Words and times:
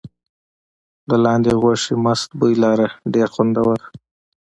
د 1.09 1.11
لاندي 1.23 1.53
غوښې 1.61 1.95
مست 2.03 2.29
بوی 2.39 2.53
لاره 2.63 2.87
ډېر 3.13 3.27
خوندور. 3.33 3.79